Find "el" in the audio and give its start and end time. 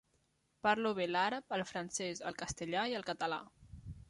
1.59-1.65, 2.31-2.41, 3.03-3.07